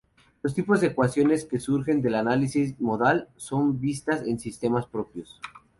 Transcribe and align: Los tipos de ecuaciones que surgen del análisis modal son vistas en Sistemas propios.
Los 0.41 0.55
tipos 0.55 0.81
de 0.81 0.87
ecuaciones 0.87 1.45
que 1.45 1.59
surgen 1.59 2.01
del 2.01 2.15
análisis 2.15 2.81
modal 2.81 3.29
son 3.35 3.79
vistas 3.79 4.23
en 4.25 4.39
Sistemas 4.39 4.87
propios. 4.87 5.39